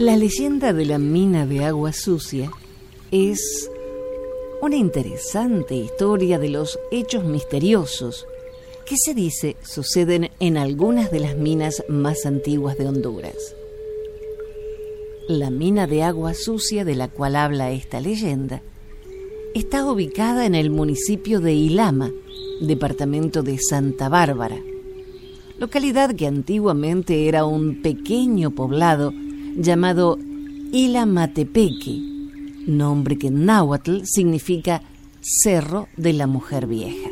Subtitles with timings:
[0.00, 2.50] La leyenda de la mina de agua sucia
[3.10, 3.70] es
[4.62, 8.26] una interesante historia de los hechos misteriosos
[8.86, 13.54] que se dice suceden en algunas de las minas más antiguas de Honduras.
[15.28, 18.62] La mina de agua sucia de la cual habla esta leyenda
[19.54, 22.10] está ubicada en el municipio de Ilama,
[22.62, 24.62] departamento de Santa Bárbara,
[25.58, 29.12] localidad que antiguamente era un pequeño poblado
[29.56, 30.18] llamado
[30.72, 32.00] Ilamatepeque,
[32.66, 34.82] nombre que en náhuatl significa
[35.20, 37.10] Cerro de la Mujer Vieja.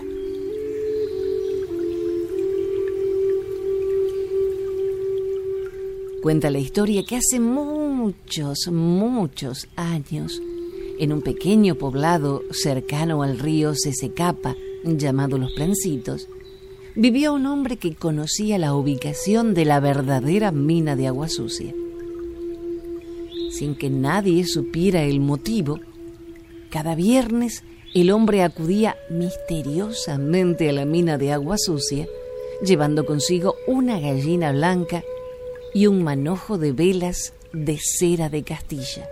[6.23, 10.41] Cuenta la historia que hace muchos, muchos años,
[10.99, 16.29] en un pequeño poblado cercano al río Sesecapa, llamado Los Plancitos,
[16.95, 21.75] vivía un hombre que conocía la ubicación de la verdadera mina de agua sucia
[23.59, 25.81] sin que nadie supiera el motivo,
[26.71, 27.65] cada viernes
[27.95, 32.07] el hombre acudía misteriosamente a la mina de agua sucia,
[32.63, 35.03] llevando consigo una gallina blanca
[35.75, 39.09] y un manojo de velas de cera de Castilla,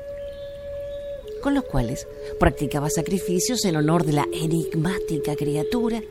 [1.42, 2.06] con los cuales
[2.38, 6.02] practicaba sacrificios en honor de la enigmática criatura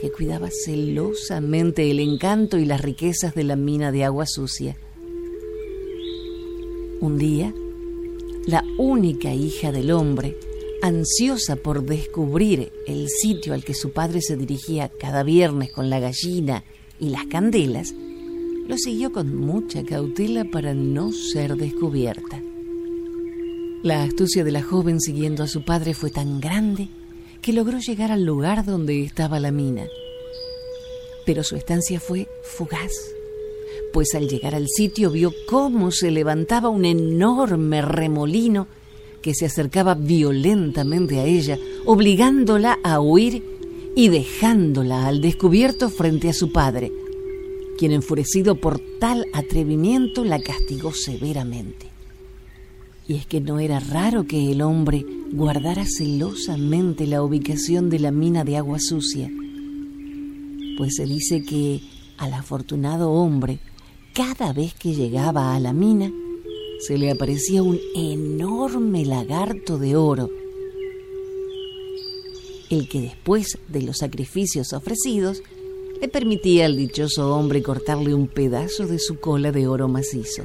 [0.00, 4.76] que cuidaba celosamente el encanto y las riquezas de la mina de agua sucia
[7.00, 7.54] un día,
[8.46, 10.36] la única hija del hombre,
[10.82, 16.00] ansiosa por descubrir el sitio al que su padre se dirigía cada viernes con la
[16.00, 16.64] gallina
[16.98, 17.94] y las candelas,
[18.66, 22.42] lo siguió con mucha cautela para no ser descubierta.
[23.82, 26.88] La astucia de la joven siguiendo a su padre fue tan grande
[27.40, 29.86] que logró llegar al lugar donde estaba la mina.
[31.24, 32.92] Pero su estancia fue fugaz
[33.92, 38.66] pues al llegar al sitio vio cómo se levantaba un enorme remolino
[39.22, 43.42] que se acercaba violentamente a ella, obligándola a huir
[43.96, 46.92] y dejándola al descubierto frente a su padre,
[47.76, 51.86] quien enfurecido por tal atrevimiento la castigó severamente.
[53.08, 58.10] Y es que no era raro que el hombre guardara celosamente la ubicación de la
[58.10, 59.30] mina de agua sucia,
[60.76, 61.80] pues se dice que
[62.18, 63.58] al afortunado hombre
[64.18, 66.12] cada vez que llegaba a la mina,
[66.80, 70.28] se le aparecía un enorme lagarto de oro,
[72.68, 75.44] el que después de los sacrificios ofrecidos
[76.00, 80.42] le permitía al dichoso hombre cortarle un pedazo de su cola de oro macizo.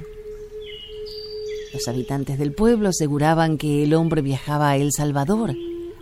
[1.73, 5.55] Los habitantes del pueblo aseguraban que el hombre viajaba a El Salvador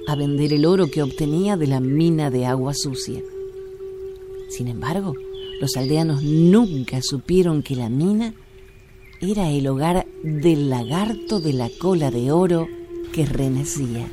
[0.10, 3.24] a vender el oro que obtenía de la mina de agua sucia.
[4.50, 5.16] Sin embargo,
[5.62, 8.34] los aldeanos nunca supieron que la mina
[9.22, 12.68] era el hogar del lagarto de la cola de oro
[13.14, 14.08] que renacía.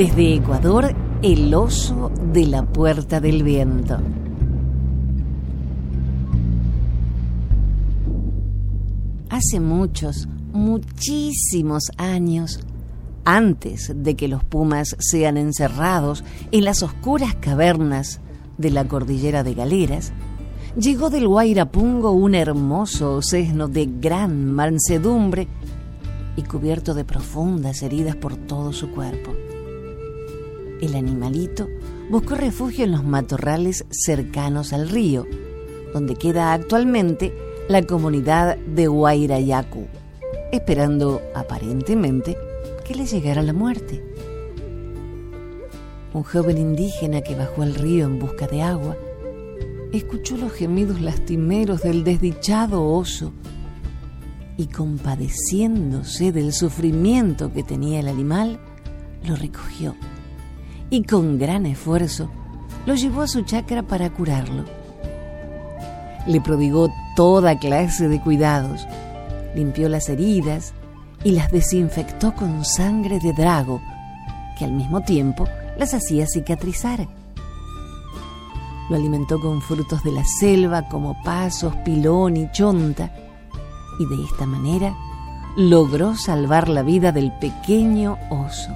[0.00, 3.98] Desde Ecuador, el oso de la Puerta del Viento.
[9.28, 12.60] Hace muchos, muchísimos años,
[13.26, 18.22] antes de que los pumas sean encerrados en las oscuras cavernas
[18.56, 20.12] de la cordillera de Galeras,
[20.78, 25.46] llegó del Guairapungo un hermoso sesno de gran mansedumbre
[26.36, 29.32] y cubierto de profundas heridas por todo su cuerpo.
[30.80, 31.68] El animalito
[32.10, 35.26] buscó refugio en los matorrales cercanos al río,
[35.92, 37.34] donde queda actualmente
[37.68, 39.86] la comunidad de Huayrayacu,
[40.52, 42.36] esperando aparentemente
[42.84, 44.02] que le llegara la muerte.
[46.12, 48.96] Un joven indígena que bajó al río en busca de agua
[49.92, 53.32] escuchó los gemidos lastimeros del desdichado oso
[54.56, 58.60] y compadeciéndose del sufrimiento que tenía el animal,
[59.24, 59.94] lo recogió
[60.90, 62.28] y con gran esfuerzo
[62.84, 64.64] lo llevó a su chacra para curarlo.
[66.26, 68.86] Le prodigó toda clase de cuidados,
[69.54, 70.74] limpió las heridas
[71.24, 73.80] y las desinfectó con sangre de drago,
[74.58, 75.46] que al mismo tiempo
[75.78, 77.08] las hacía cicatrizar.
[78.88, 83.12] Lo alimentó con frutos de la selva como pasos, pilón y chonta,
[83.98, 84.96] y de esta manera
[85.56, 88.70] logró salvar la vida del pequeño oso,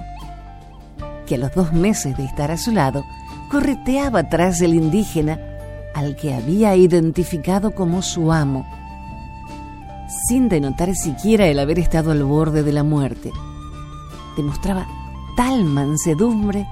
[1.25, 3.05] que a los dos meses de estar a su lado
[3.49, 5.39] correteaba tras el indígena
[5.93, 8.65] al que había identificado como su amo,
[10.27, 13.31] sin denotar siquiera el haber estado al borde de la muerte.
[14.35, 14.87] Demostraba
[15.37, 16.67] tal mansedumbre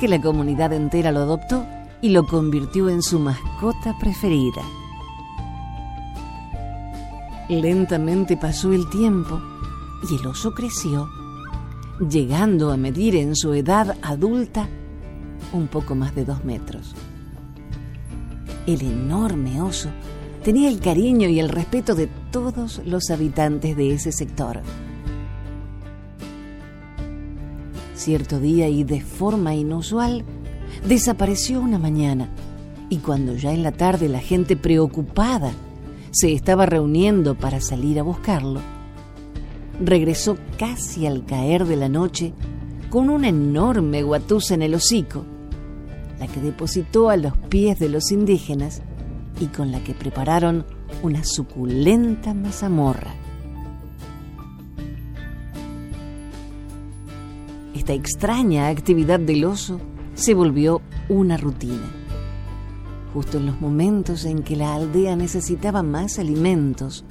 [0.00, 1.66] que la comunidad entera lo adoptó
[2.00, 4.62] y lo convirtió en su mascota preferida.
[7.48, 9.40] Lentamente pasó el tiempo
[10.10, 11.08] y el oso creció,
[12.00, 14.68] llegando a medir en su edad adulta
[15.52, 16.94] un poco más de dos metros.
[18.66, 19.90] El enorme oso
[20.42, 24.60] tenía el cariño y el respeto de todos los habitantes de ese sector.
[27.94, 30.24] Cierto día y de forma inusual,
[30.88, 32.28] desapareció una mañana
[32.88, 35.52] y cuando ya en la tarde la gente preocupada
[36.10, 38.60] se estaba reuniendo para salir a buscarlo,
[39.84, 42.32] regresó casi al caer de la noche
[42.90, 45.24] con una enorme guatusa en el hocico
[46.22, 48.80] la que depositó a los pies de los indígenas
[49.40, 50.64] y con la que prepararon
[51.02, 53.12] una suculenta mazamorra.
[57.74, 59.80] Esta extraña actividad del oso
[60.14, 61.90] se volvió una rutina.
[63.12, 67.04] Justo en los momentos en que la aldea necesitaba más alimentos,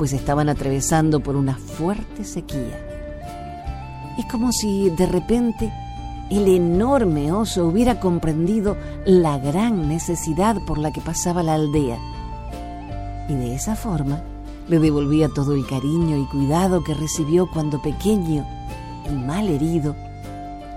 [0.00, 2.80] pues estaban atravesando por una fuerte sequía.
[4.16, 5.70] Es como si de repente
[6.30, 11.98] el enorme oso hubiera comprendido la gran necesidad por la que pasaba la aldea.
[13.28, 14.22] Y de esa forma
[14.70, 18.46] le devolvía todo el cariño y cuidado que recibió cuando pequeño
[19.06, 19.94] y mal herido,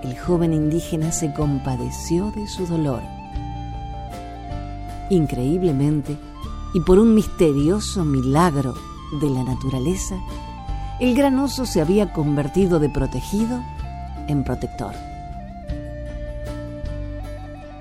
[0.02, 3.00] el joven indígena se compadeció de su dolor.
[5.08, 6.14] Increíblemente,
[6.74, 8.74] y por un misterioso milagro
[9.12, 10.16] de la naturaleza,
[11.00, 13.60] el gran oso se había convertido de protegido
[14.28, 14.94] en protector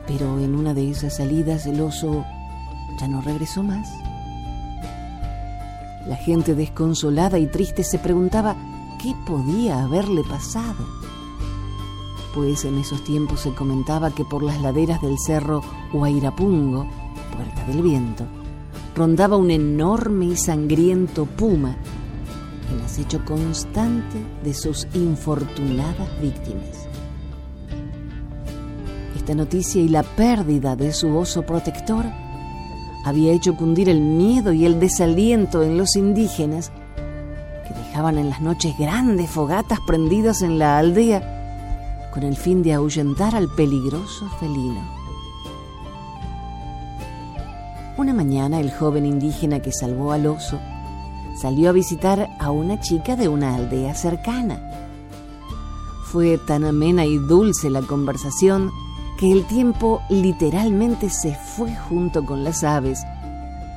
[0.08, 2.26] pero en una de esas salidas el oso
[3.00, 3.90] ya no regresó más.
[6.08, 8.56] La gente desconsolada y triste se preguntaba
[9.02, 10.86] qué podía haberle pasado.
[12.36, 15.62] Pues en esos tiempos se comentaba que por las laderas del cerro
[15.94, 16.88] Huayrapungo,
[17.36, 18.26] Puerta del Viento,
[18.96, 21.76] rondaba un enorme y sangriento puma,
[22.72, 26.88] el acecho constante de sus infortunadas víctimas.
[29.16, 32.06] Esta noticia y la pérdida de su oso protector
[33.06, 36.72] había hecho cundir el miedo y el desaliento en los indígenas
[37.68, 42.74] que dejaban en las noches grandes fogatas prendidas en la aldea con el fin de
[42.74, 45.03] ahuyentar al peligroso felino.
[47.98, 50.60] Una mañana el joven indígena que salvó al oso
[51.40, 54.60] salió a visitar a una chica de una aldea cercana.
[56.06, 58.72] Fue tan amena y dulce la conversación
[59.20, 63.04] que el tiempo literalmente se fue junto con las aves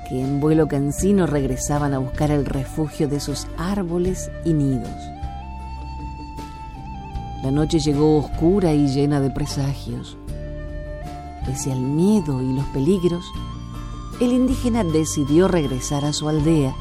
[0.08, 4.94] que en vuelo cansino regresaban a buscar el refugio de sus árboles y nidos.
[7.42, 10.16] La noche llegó oscura y llena de presagios.
[11.44, 13.24] Pese al miedo y los peligros,
[14.20, 16.74] el indígena decidió regresar a su aldea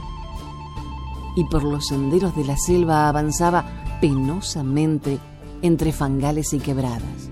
[1.35, 3.65] y por los senderos de la selva avanzaba
[3.99, 5.19] penosamente
[5.61, 7.29] entre fangales y quebradas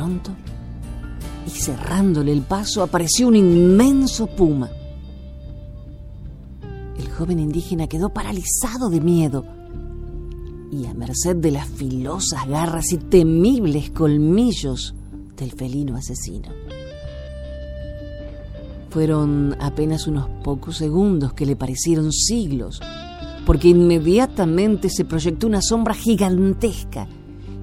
[0.00, 0.30] pronto,
[1.46, 4.70] y cerrándole el paso, apareció un inmenso puma.
[6.96, 9.44] El joven indígena quedó paralizado de miedo
[10.72, 14.94] y a merced de las filosas garras y temibles colmillos
[15.36, 16.48] del felino asesino.
[18.90, 22.80] Fueron apenas unos pocos segundos que le parecieron siglos,
[23.46, 27.08] porque inmediatamente se proyectó una sombra gigantesca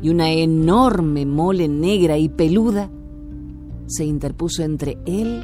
[0.01, 2.89] y una enorme mole negra y peluda
[3.87, 5.43] se interpuso entre él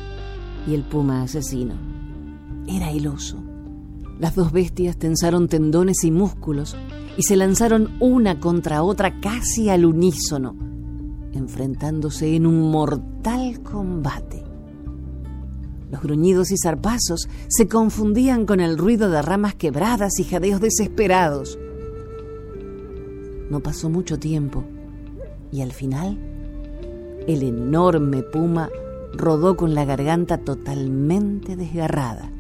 [0.68, 1.76] y el puma asesino.
[2.68, 3.38] Era el oso.
[4.20, 6.78] Las dos bestias tensaron tendones y músculos
[7.18, 10.56] y se lanzaron una contra otra casi al unísono,
[11.34, 14.53] enfrentándose en un mortal combate.
[15.94, 21.60] Los gruñidos y zarpazos se confundían con el ruido de ramas quebradas y jadeos desesperados.
[23.52, 24.64] No pasó mucho tiempo
[25.52, 26.18] y al final
[27.28, 28.72] el enorme puma
[29.14, 32.32] rodó con la garganta totalmente desgarrada.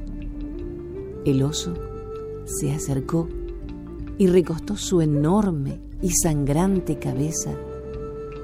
[1.23, 1.75] El oso
[2.45, 3.29] se acercó
[4.17, 7.51] y recostó su enorme y sangrante cabeza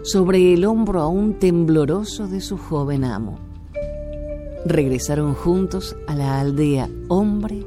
[0.04, 3.49] sobre el hombro aún tembloroso de su joven amo.
[4.66, 7.66] Regresaron juntos a la aldea hombre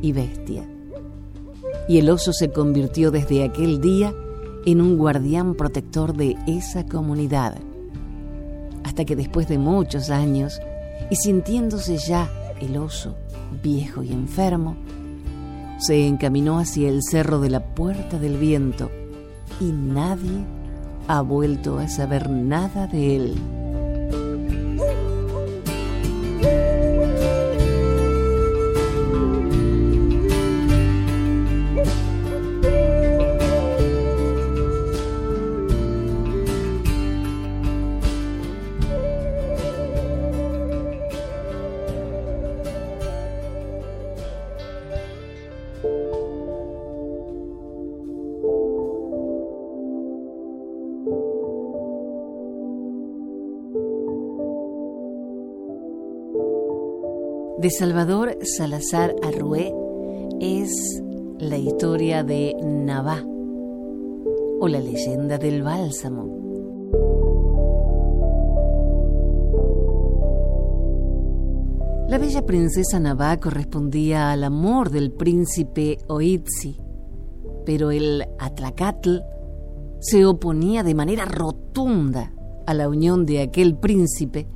[0.00, 0.68] y bestia.
[1.88, 4.12] Y el oso se convirtió desde aquel día
[4.66, 7.58] en un guardián protector de esa comunidad.
[8.84, 10.60] Hasta que después de muchos años,
[11.10, 12.30] y sintiéndose ya
[12.60, 13.16] el oso
[13.62, 14.76] viejo y enfermo,
[15.78, 18.90] se encaminó hacia el cerro de la Puerta del Viento
[19.60, 20.44] y nadie
[21.08, 23.61] ha vuelto a saber nada de él.
[57.62, 59.72] De Salvador Salazar Arrué
[60.40, 61.00] es
[61.38, 63.24] la historia de Navá
[64.60, 66.26] o la leyenda del bálsamo.
[72.08, 76.80] La bella princesa Navá correspondía al amor del príncipe Oitzi,
[77.64, 79.20] pero el Atlacatl
[80.00, 82.34] se oponía de manera rotunda
[82.66, 84.48] a la unión de aquel príncipe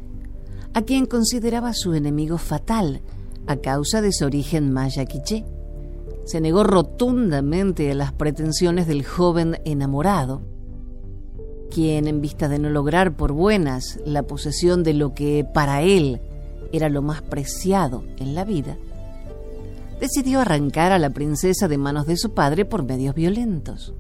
[0.76, 3.00] a quien consideraba su enemigo fatal
[3.46, 5.46] a causa de su origen maya quiché.
[6.26, 10.42] Se negó rotundamente a las pretensiones del joven enamorado,
[11.70, 16.20] quien en vista de no lograr por buenas la posesión de lo que para él
[16.72, 18.76] era lo más preciado en la vida,
[19.98, 23.94] decidió arrancar a la princesa de manos de su padre por medios violentos.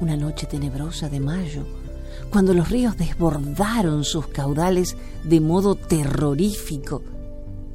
[0.00, 1.66] Una noche tenebrosa de mayo,
[2.30, 7.02] cuando los ríos desbordaron sus caudales de modo terrorífico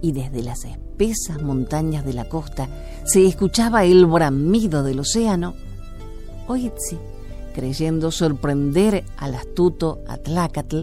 [0.01, 2.67] y desde las espesas montañas de la costa
[3.05, 5.55] se escuchaba el bramido del océano,
[6.47, 6.97] Oitzi,
[7.53, 10.81] creyendo sorprender al astuto Atlacatl,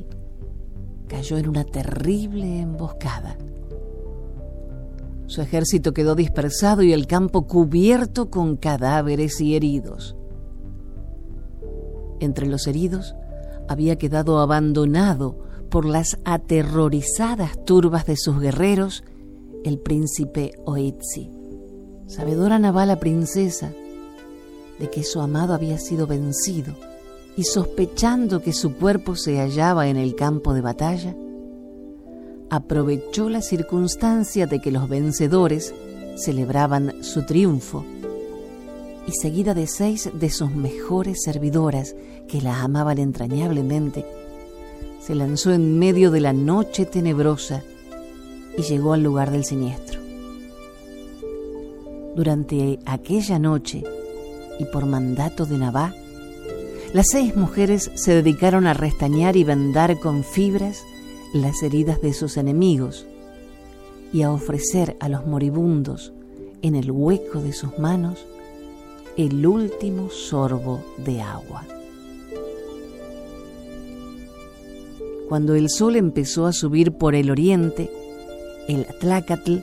[1.06, 3.36] cayó en una terrible emboscada.
[5.26, 10.16] Su ejército quedó dispersado y el campo cubierto con cadáveres y heridos.
[12.20, 13.14] Entre los heridos
[13.70, 15.38] había quedado abandonado
[15.70, 19.04] por las aterrorizadas turbas de sus guerreros
[19.64, 21.30] el príncipe Oitzi.
[22.08, 23.72] Sabedora naval princesa
[24.80, 26.74] de que su amado había sido vencido
[27.36, 31.14] y sospechando que su cuerpo se hallaba en el campo de batalla,
[32.50, 35.72] aprovechó la circunstancia de que los vencedores
[36.16, 37.84] celebraban su triunfo
[39.06, 41.94] y seguida de seis de sus mejores servidoras
[42.28, 44.04] que la amaban entrañablemente,
[45.00, 47.62] se lanzó en medio de la noche tenebrosa
[48.56, 50.00] y llegó al lugar del siniestro.
[52.14, 53.82] Durante aquella noche,
[54.58, 55.94] y por mandato de Nabá,
[56.92, 60.82] las seis mujeres se dedicaron a restañar y vendar con fibras
[61.32, 63.06] las heridas de sus enemigos
[64.12, 66.12] y a ofrecer a los moribundos
[66.62, 68.26] en el hueco de sus manos
[69.20, 71.66] el último sorbo de agua.
[75.28, 77.90] Cuando el sol empezó a subir por el oriente,
[78.66, 79.58] el Tlacatl,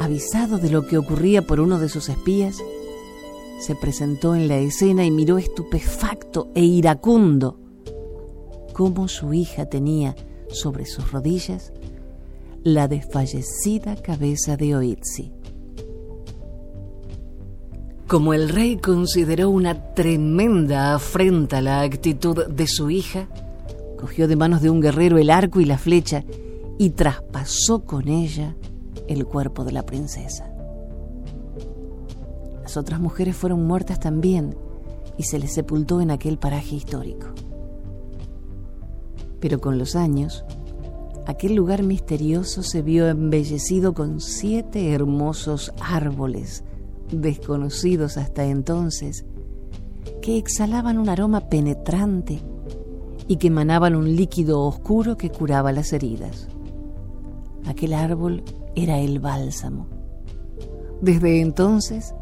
[0.00, 2.56] avisado de lo que ocurría por uno de sus espías,
[3.60, 7.60] se presentó en la escena y miró estupefacto e iracundo
[8.72, 10.16] cómo su hija tenía
[10.48, 11.74] sobre sus rodillas
[12.64, 15.37] la desfallecida cabeza de Oitzi.
[18.08, 23.28] Como el rey consideró una tremenda afrenta la actitud de su hija,
[24.00, 26.24] cogió de manos de un guerrero el arco y la flecha
[26.78, 28.56] y traspasó con ella
[29.08, 30.50] el cuerpo de la princesa.
[32.62, 34.56] Las otras mujeres fueron muertas también
[35.18, 37.26] y se le sepultó en aquel paraje histórico.
[39.38, 40.46] Pero con los años,
[41.26, 46.64] aquel lugar misterioso se vio embellecido con siete hermosos árboles,
[47.10, 49.24] desconocidos hasta entonces,
[50.22, 52.40] que exhalaban un aroma penetrante
[53.26, 56.48] y que emanaban un líquido oscuro que curaba las heridas.
[57.66, 58.42] Aquel árbol
[58.74, 59.86] era el bálsamo.
[61.00, 62.14] Desde entonces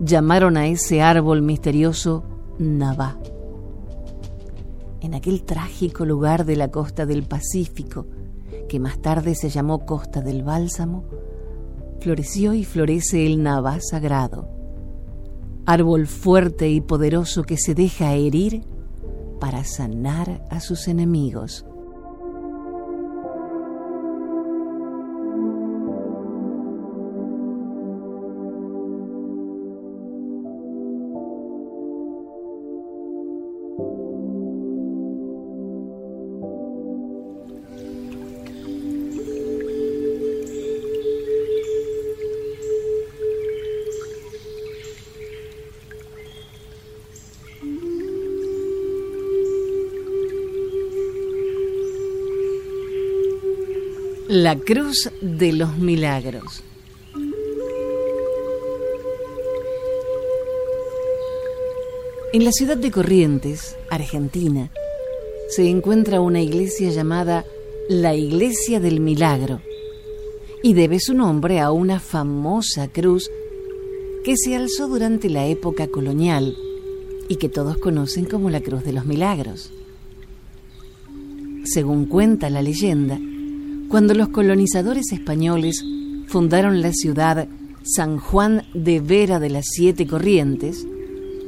[0.00, 2.24] llamaron a ese árbol misterioso
[2.58, 3.18] Navá.
[5.00, 8.06] En aquel trágico lugar de la costa del Pacífico,
[8.68, 11.04] que más tarde se llamó Costa del Bálsamo,
[12.04, 14.50] floreció y florece el Navá sagrado,
[15.64, 18.66] árbol fuerte y poderoso que se deja herir
[19.40, 21.64] para sanar a sus enemigos.
[54.44, 56.62] La Cruz de los Milagros.
[62.34, 64.70] En la ciudad de Corrientes, Argentina,
[65.48, 67.46] se encuentra una iglesia llamada
[67.88, 69.62] la Iglesia del Milagro
[70.62, 73.30] y debe su nombre a una famosa cruz
[74.26, 76.54] que se alzó durante la época colonial
[77.30, 79.72] y que todos conocen como la Cruz de los Milagros.
[81.64, 83.18] Según cuenta la leyenda,
[83.94, 85.84] cuando los colonizadores españoles
[86.26, 87.46] fundaron la ciudad
[87.84, 90.84] San Juan de Vera de las Siete Corrientes,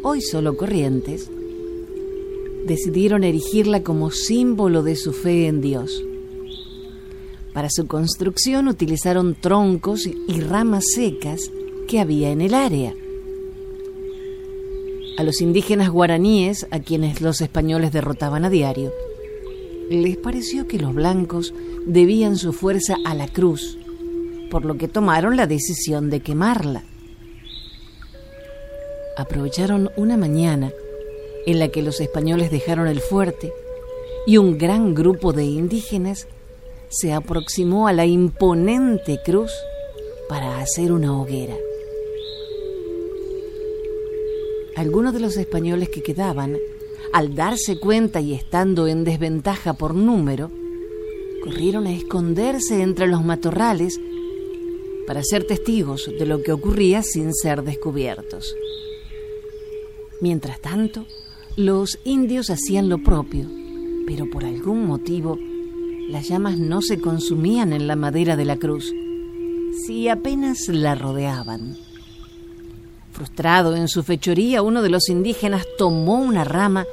[0.05, 1.29] hoy solo Corrientes,
[2.69, 6.05] decidieron erigirla como símbolo de su fe en Dios.
[7.53, 11.51] Para su construcción utilizaron troncos y ramas secas
[11.89, 12.95] que había en el área.
[15.19, 18.93] A los indígenas guaraníes, a quienes los españoles derrotaban a diario,
[19.91, 21.55] les pareció que los blancos
[21.87, 23.79] debían su fuerza a la cruz,
[24.51, 26.85] por lo que tomaron la decisión de quemarla.
[29.17, 30.73] Aprovecharon una mañana
[31.47, 33.53] en la que los españoles dejaron el fuerte
[34.27, 36.27] y un gran grupo de indígenas
[36.89, 39.53] se aproximó a la imponente cruz
[40.29, 41.57] para hacer una hoguera.
[44.77, 46.59] Algunos de los españoles que quedaban
[47.13, 50.51] al darse cuenta y estando en desventaja por número,
[51.43, 54.01] corrieron a esconderse entre los matorrales
[55.07, 58.55] para ser testigos de lo que ocurría sin ser descubiertos.
[60.21, 61.07] Mientras tanto,
[61.57, 63.49] los indios hacían lo propio,
[64.07, 65.39] pero por algún motivo
[66.09, 68.93] las llamas no se consumían en la madera de la cruz,
[69.87, 71.86] si apenas la rodeaban.
[73.17, 76.85] Frustrado en su fechoría, uno de los indígenas tomó una rama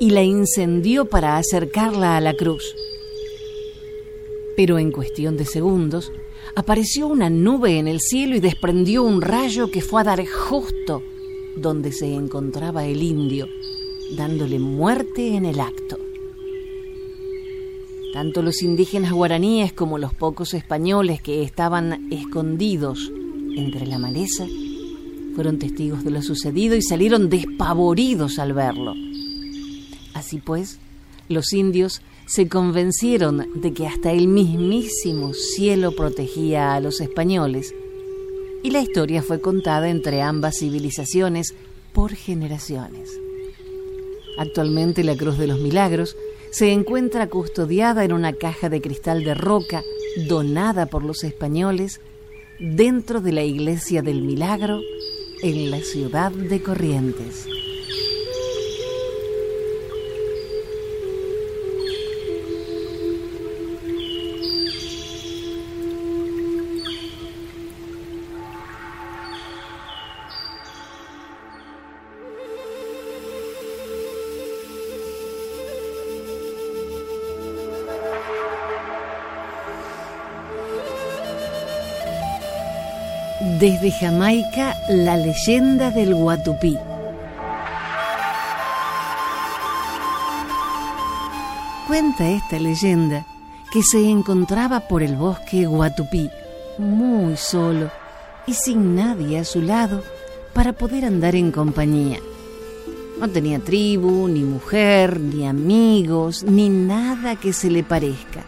[0.00, 2.74] y la incendió para acercarla a la cruz.
[4.56, 6.10] Pero en cuestión de segundos
[6.54, 11.02] apareció una nube en el cielo y desprendió un rayo que fue a dar justo
[11.56, 13.46] donde se encontraba el indio,
[14.16, 15.98] dándole muerte en el acto.
[18.14, 23.12] Tanto los indígenas guaraníes como los pocos españoles que estaban escondidos
[23.58, 24.46] entre la maleza
[25.36, 28.94] fueron testigos de lo sucedido y salieron despavoridos al verlo.
[30.14, 30.78] Así pues,
[31.28, 37.74] los indios se convencieron de que hasta el mismísimo cielo protegía a los españoles,
[38.62, 41.54] y la historia fue contada entre ambas civilizaciones
[41.92, 43.10] por generaciones.
[44.38, 46.16] Actualmente la Cruz de los Milagros
[46.50, 49.82] se encuentra custodiada en una caja de cristal de roca
[50.28, 52.00] donada por los españoles
[52.58, 54.80] dentro de la Iglesia del Milagro
[55.42, 57.46] en la ciudad de Corrientes.
[83.68, 86.78] Desde Jamaica, la leyenda del Guatupí.
[91.88, 93.26] Cuenta esta leyenda
[93.72, 96.30] que se encontraba por el bosque Guatupí,
[96.78, 97.90] muy solo
[98.46, 100.04] y sin nadie a su lado
[100.54, 102.20] para poder andar en compañía.
[103.18, 108.44] No tenía tribu, ni mujer, ni amigos, ni nada que se le parezca.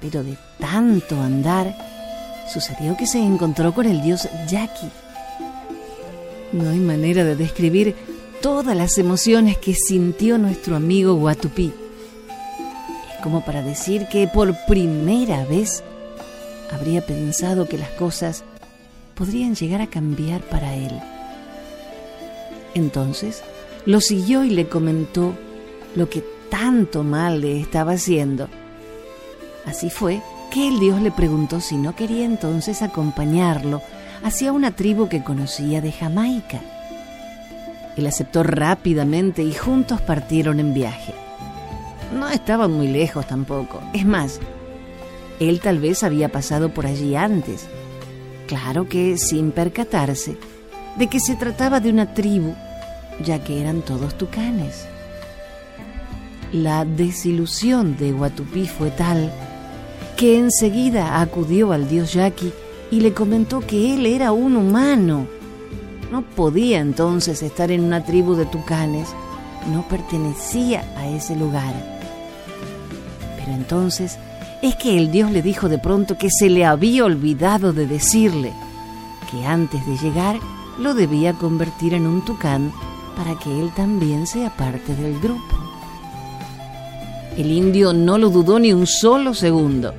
[0.00, 1.72] Pero de tanto andar,
[2.48, 4.88] sucedió que se encontró con el dios Yaqui.
[6.52, 7.94] No hay manera de describir
[8.40, 11.72] todas las emociones que sintió nuestro amigo Guatupí.
[13.12, 15.82] Es como para decir que por primera vez
[16.72, 18.44] habría pensado que las cosas
[19.14, 20.92] podrían llegar a cambiar para él.
[22.74, 23.42] Entonces
[23.84, 25.34] lo siguió y le comentó
[25.94, 28.48] lo que tanto mal le estaba haciendo.
[29.66, 33.82] Así fue que el dios le preguntó si no quería entonces acompañarlo
[34.22, 36.60] hacia una tribu que conocía de Jamaica.
[37.96, 41.14] Él aceptó rápidamente y juntos partieron en viaje.
[42.16, 43.80] No estaban muy lejos tampoco.
[43.92, 44.40] Es más,
[45.40, 47.66] él tal vez había pasado por allí antes.
[48.46, 50.36] Claro que sin percatarse
[50.96, 52.54] de que se trataba de una tribu,
[53.24, 54.86] ya que eran todos tucanes.
[56.52, 59.30] La desilusión de Guatupí fue tal
[60.18, 62.52] que enseguida acudió al dios Yaqui
[62.90, 65.28] y le comentó que él era un humano.
[66.10, 69.10] No podía entonces estar en una tribu de tucanes,
[69.72, 71.72] no pertenecía a ese lugar.
[73.38, 74.18] Pero entonces
[74.60, 78.52] es que el dios le dijo de pronto que se le había olvidado de decirle
[79.30, 80.40] que antes de llegar
[80.80, 82.72] lo debía convertir en un tucán
[83.16, 85.56] para que él también sea parte del grupo.
[87.36, 89.94] El indio no lo dudó ni un solo segundo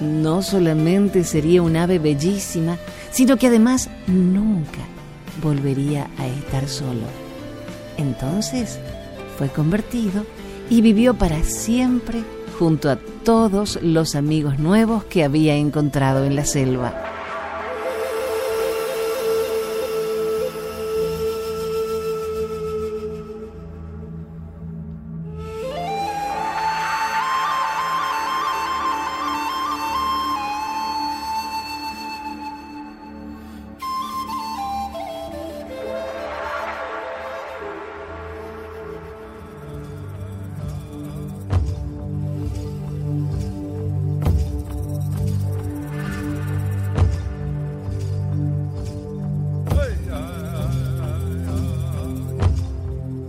[0.00, 2.78] no solamente sería un ave bellísima,
[3.10, 4.80] sino que además nunca
[5.42, 7.06] volvería a estar solo.
[7.96, 8.78] Entonces
[9.38, 10.24] fue convertido
[10.70, 12.22] y vivió para siempre
[12.58, 17.03] junto a todos los amigos nuevos que había encontrado en la selva.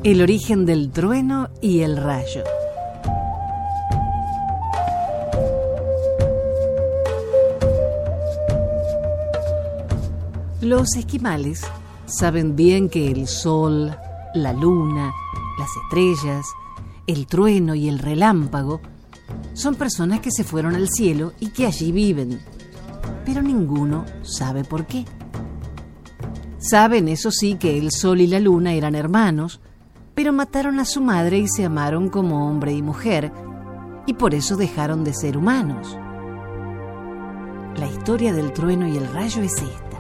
[0.06, 2.44] El origen del trueno y el rayo.
[10.62, 11.64] Los esquimales
[12.06, 13.98] saben bien que el sol,
[14.36, 15.12] la luna,
[15.58, 16.46] las estrellas,
[17.08, 18.82] el trueno y el relámpago
[19.56, 22.40] son personas que se fueron al cielo y que allí viven,
[23.26, 25.04] pero ninguno sabe por qué.
[26.60, 29.62] Saben, eso sí, que el sol y la luna eran hermanos,
[30.26, 33.32] pero mataron a su madre y se amaron como hombre y mujer,
[34.08, 35.96] y por eso dejaron de ser humanos.
[37.78, 40.00] La historia del trueno y el rayo es esta.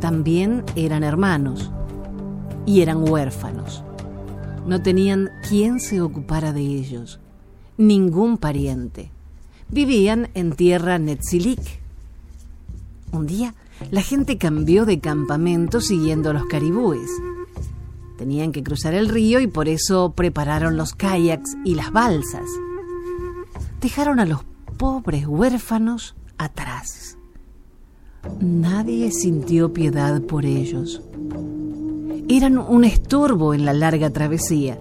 [0.00, 1.70] También eran hermanos
[2.66, 3.84] y eran huérfanos.
[4.66, 7.20] No tenían quien se ocupara de ellos,
[7.76, 9.12] ningún pariente.
[9.68, 11.60] Vivían en tierra Netzilik.
[13.12, 13.54] Un día,
[13.92, 17.08] la gente cambió de campamento siguiendo a los caribúes
[18.18, 22.48] Tenían que cruzar el río y por eso prepararon los kayaks y las balsas.
[23.80, 24.40] Dejaron a los
[24.76, 27.16] pobres huérfanos atrás.
[28.40, 31.00] Nadie sintió piedad por ellos.
[32.28, 34.80] Eran un estorbo en la larga travesía.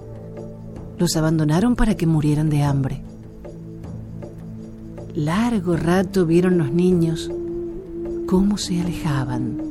[0.98, 3.04] Los abandonaron para que murieran de hambre.
[5.14, 7.30] Largo rato vieron los niños
[8.26, 9.62] cómo se alejaban.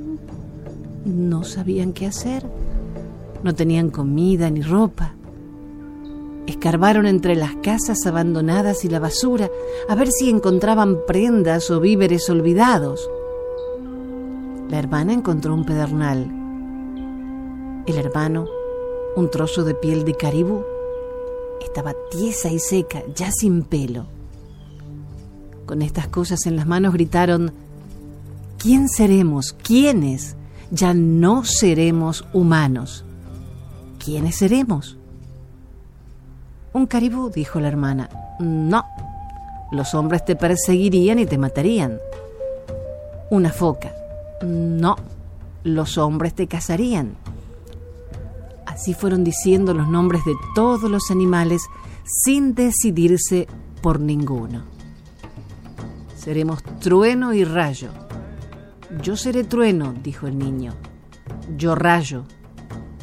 [1.05, 2.47] No sabían qué hacer
[3.47, 5.15] no tenían comida ni ropa.
[6.47, 9.49] Escarbaron entre las casas abandonadas y la basura
[9.89, 13.09] a ver si encontraban prendas o víveres olvidados.
[14.69, 16.27] La hermana encontró un pedernal.
[17.87, 18.47] El hermano,
[19.15, 20.65] un trozo de piel de caribú.
[21.63, 24.07] Estaba tiesa y seca, ya sin pelo.
[25.67, 27.53] Con estas cosas en las manos gritaron,
[28.59, 29.53] ¿quién seremos?
[29.53, 30.37] ¿Quiénes?
[30.73, 33.06] Ya no seremos humanos.
[34.07, 34.97] ¿Quiénes seremos?
[36.73, 38.09] Un caribú, dijo la hermana.
[38.39, 38.85] No,
[39.73, 41.99] los hombres te perseguirían y te matarían.
[43.31, 43.93] Una foca.
[44.43, 44.95] No,
[45.65, 47.17] los hombres te cazarían.
[48.65, 51.63] Así fueron diciendo los nombres de todos los animales
[52.05, 53.49] sin decidirse
[53.83, 54.63] por ninguno.
[56.17, 57.91] Seremos trueno y rayo.
[59.03, 60.75] Yo seré trueno, dijo el niño.
[61.57, 62.25] Yo rayo,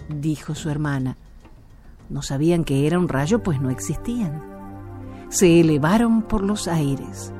[0.09, 1.17] dijo su hermana.
[2.09, 4.43] No sabían que era un rayo, pues no existían.
[5.29, 7.33] Se elevaron por los aires.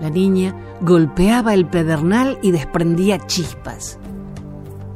[0.00, 3.98] La niña golpeaba el pedernal y desprendía chispas.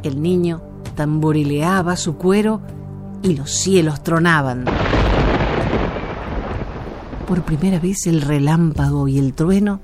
[0.03, 0.63] El niño
[0.95, 2.61] tamborileaba su cuero
[3.23, 4.67] y los cielos tronaban.
[7.27, 9.81] Por primera vez el relámpago y el trueno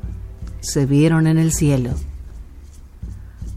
[0.60, 1.90] se vieron en el cielo.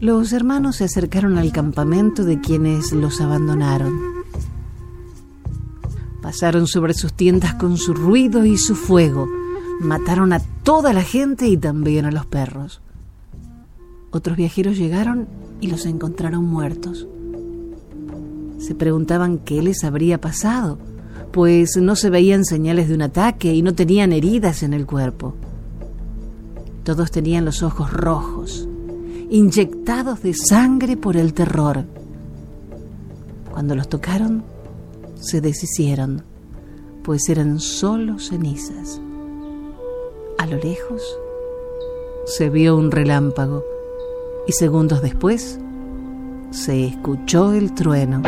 [0.00, 3.92] Los hermanos se acercaron al campamento de quienes los abandonaron.
[6.22, 9.28] Pasaron sobre sus tiendas con su ruido y su fuego.
[9.78, 12.80] Mataron a toda la gente y también a los perros.
[14.10, 15.28] Otros viajeros llegaron
[15.60, 17.06] y los encontraron muertos.
[18.58, 20.78] Se preguntaban qué les habría pasado,
[21.30, 25.34] pues no se veían señales de un ataque y no tenían heridas en el cuerpo.
[26.84, 28.66] Todos tenían los ojos rojos,
[29.30, 31.84] inyectados de sangre por el terror.
[33.50, 34.42] Cuando los tocaron,
[35.14, 36.24] se deshicieron,
[37.04, 39.00] pues eran solo cenizas.
[40.36, 41.02] A lo lejos
[42.26, 43.64] se vio un relámpago
[44.48, 45.60] y segundos después
[46.50, 48.22] se escuchó el trueno.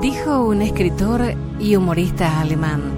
[0.00, 1.22] Dijo un escritor
[1.58, 2.97] y humorista alemán,